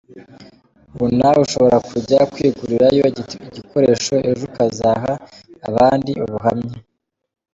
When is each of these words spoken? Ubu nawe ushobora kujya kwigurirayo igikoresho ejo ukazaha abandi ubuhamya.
Ubu 0.93 1.05
nawe 1.17 1.39
ushobora 1.45 1.77
kujya 1.89 2.19
kwigurirayo 2.33 3.03
igikoresho 3.49 4.15
ejo 4.29 4.43
ukazaha 4.49 5.11
abandi 5.69 6.11
ubuhamya. 6.25 6.77